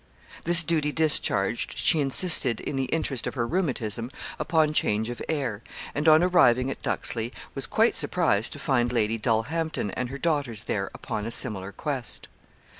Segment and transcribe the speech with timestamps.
[0.45, 5.61] This duty discharged, she insisted, in the interest of her rheumatism, upon change of air;
[5.93, 10.63] and on arriving at Duxley, was quite surprised to find Lady Dulhampton and her daughters
[10.63, 12.29] there upon a similar quest.